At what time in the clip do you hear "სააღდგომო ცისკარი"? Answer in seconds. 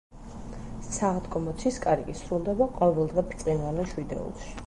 0.87-2.07